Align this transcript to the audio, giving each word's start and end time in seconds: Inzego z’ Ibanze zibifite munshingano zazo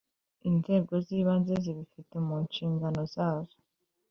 Inzego 0.49 0.93
z’ 1.05 1.07
Ibanze 1.19 1.53
zibifite 1.63 2.15
munshingano 2.27 3.01
zazo 3.13 3.57